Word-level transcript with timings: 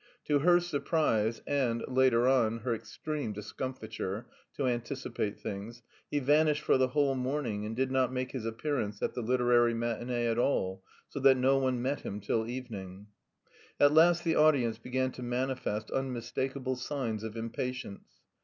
To 0.25 0.39
her 0.39 0.59
surprise 0.59 1.43
and, 1.45 1.85
later 1.87 2.27
on, 2.27 2.61
her 2.61 2.73
extreme 2.73 3.33
discomfiture 3.33 4.25
(to 4.57 4.65
anticipate 4.65 5.39
things) 5.39 5.83
he 6.09 6.17
vanished 6.17 6.63
for 6.63 6.79
the 6.79 6.87
whole 6.87 7.13
morning 7.13 7.67
and 7.67 7.75
did 7.75 7.91
not 7.91 8.11
make 8.11 8.31
his 8.31 8.43
appearance 8.43 9.03
at 9.03 9.13
the 9.13 9.21
literary 9.21 9.75
matinée 9.75 10.31
at 10.31 10.39
all, 10.39 10.83
so 11.07 11.19
that 11.19 11.37
no 11.37 11.59
one 11.59 11.83
met 11.83 11.99
him 12.01 12.19
till 12.19 12.47
evening. 12.49 13.09
At 13.79 13.93
last 13.93 14.23
the 14.23 14.33
audience 14.35 14.79
began 14.79 15.11
to 15.11 15.21
manifest 15.21 15.91
unmistakable 15.91 16.77
signs 16.77 17.23
of 17.23 17.37
impatience. 17.37 18.09